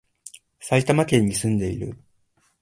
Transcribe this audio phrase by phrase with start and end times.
[0.59, 1.95] 埼玉県に、住んでいる